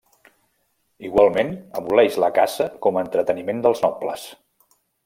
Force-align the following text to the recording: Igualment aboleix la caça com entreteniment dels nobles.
Igualment 1.09 1.53
aboleix 1.81 2.17
la 2.25 2.33
caça 2.41 2.69
com 2.87 2.99
entreteniment 3.05 3.63
dels 3.69 3.87
nobles. 3.89 4.27